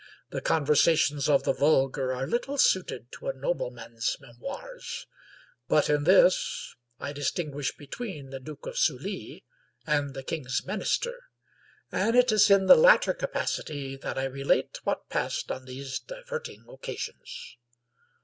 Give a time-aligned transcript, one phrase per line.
[0.31, 5.05] The conversations of the vulgar are little suited to a nobleman's memoirs;
[5.67, 9.45] but in this I distinguish between the Duke of Sully
[9.85, 11.25] and the king's minister,
[11.91, 16.65] and it is in the latter capacity that I relate what passed on these diverting
[16.67, 17.57] occasions.